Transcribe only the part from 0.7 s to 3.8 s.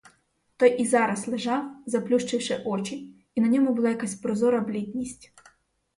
і зараз лежав, заплющивши очі, і на ньому